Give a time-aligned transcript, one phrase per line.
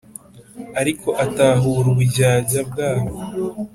[0.81, 3.15] Ariko atahura uburyarya bwabo